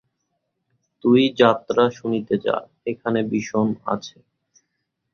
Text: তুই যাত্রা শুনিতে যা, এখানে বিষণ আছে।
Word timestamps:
তুই 1.03 1.21
যাত্রা 1.37 1.83
শুনিতে 1.89 2.35
যা, 2.37 2.55
এখানে 2.85 3.19
বিষণ 3.31 3.67
আছে। 3.85 4.17